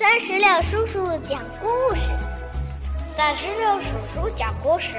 [0.00, 2.08] 三十六叔叔讲故事，
[3.14, 4.94] 三十六叔叔讲故事，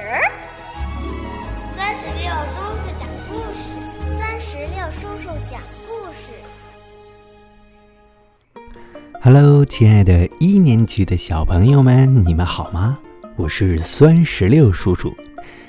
[1.76, 3.74] 三十六叔叔讲故事，
[4.16, 6.38] 三十六叔叔讲故事。
[9.20, 12.96] Hello，亲爱的一年级的小朋友们，你们好吗？
[13.34, 15.12] 我是酸石榴叔叔，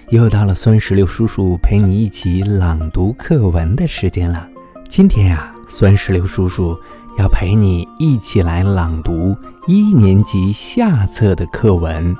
[0.09, 4.47] 又到了酸石榴叔叔陪你一起朗读课文的时间了。
[4.87, 6.79] 今天呀，酸石榴叔叔。
[7.15, 9.37] 要陪你一起来朗读
[9.67, 12.15] 一年级下册的课文《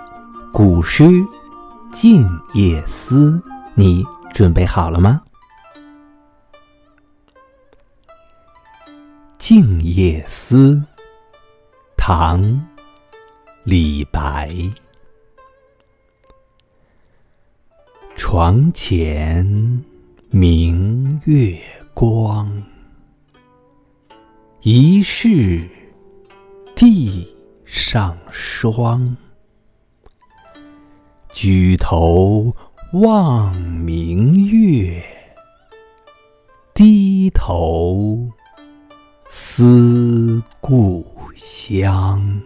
[0.52, 1.04] 古诗·
[1.92, 3.32] 静夜思》，
[3.74, 5.22] 你准备好了吗？
[9.40, 10.76] 《静夜思》，
[11.98, 12.42] 唐·
[13.64, 14.48] 李白。
[18.16, 19.84] 床前
[20.30, 21.60] 明月
[21.96, 22.73] 光。
[24.66, 25.68] 疑是
[26.74, 27.28] 地
[27.66, 29.18] 上霜，
[31.34, 32.50] 举头
[32.94, 35.04] 望明月，
[36.74, 38.32] 低头
[39.30, 42.42] 思故乡。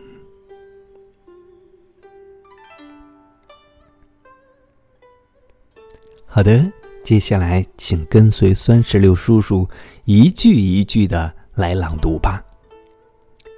[6.26, 6.72] 好的，
[7.04, 9.70] 接下来请跟随酸石榴叔叔
[10.06, 11.37] 一句一句的。
[11.58, 12.46] 来朗读吧，《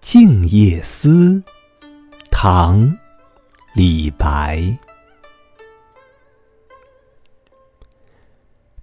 [0.00, 1.34] 静夜思》
[2.32, 2.80] 唐·
[3.74, 4.76] 李白。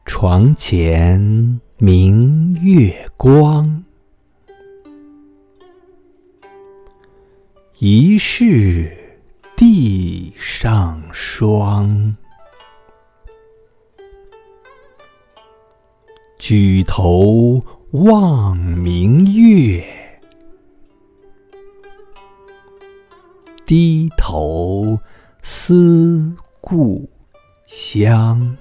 [0.05, 3.83] 床前明月光，
[7.79, 9.19] 疑是
[9.57, 12.15] 地上霜。
[16.37, 17.61] 举头。
[17.93, 19.83] 望明月，
[23.67, 24.99] 低头
[25.43, 27.07] 思故
[27.67, 28.57] 乡。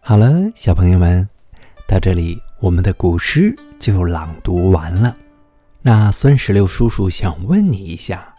[0.00, 1.28] 好了，小朋友们，
[1.86, 5.16] 到这里我们的古诗就朗读完了。
[5.80, 8.34] 那酸石榴叔叔想问你一下，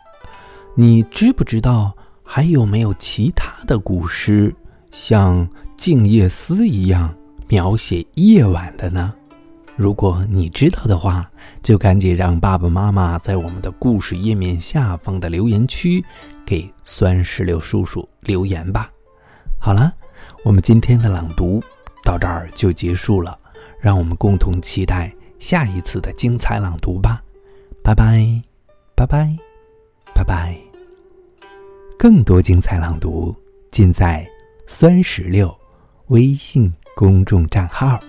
[0.75, 4.53] 你知不知道还有没有其他的古诗？
[4.91, 5.47] 像
[5.77, 7.13] 《静夜思》一样
[7.47, 9.13] 描写夜晚的呢？
[9.77, 11.29] 如果你知道的话，
[11.63, 16.03] 就赶紧让爸爸妈妈在我们的故事页面下方的留言区
[16.45, 18.89] 给酸石榴叔叔留言吧。
[19.59, 19.91] 好了，
[20.43, 21.63] 我们今天的朗读
[22.03, 23.37] 到这儿就结束了，
[23.79, 27.23] 让我们共同期待下一次的精彩朗读吧。
[27.81, 28.43] 拜拜，
[28.95, 29.35] 拜拜，
[30.13, 30.55] 拜拜。
[31.97, 33.33] 更多精彩朗读
[33.71, 34.27] 尽在。
[34.73, 35.53] 酸石榴
[36.07, 37.99] 微信公众账号。